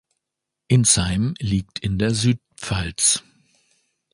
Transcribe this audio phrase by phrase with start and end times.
[0.67, 3.21] Insheim liegt in der Südpfalz.